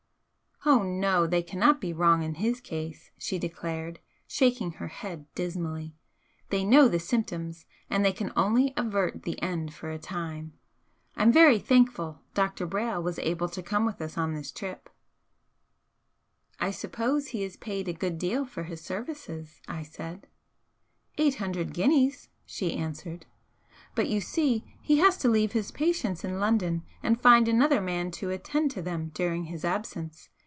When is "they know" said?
6.51-6.87